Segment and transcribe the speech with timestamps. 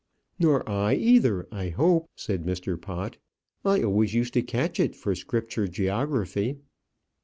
[0.39, 2.75] "Nor I either, I hope," said Mr.
[2.81, 3.17] Pott.
[3.63, 6.57] "I always used to catch it for scripture geography."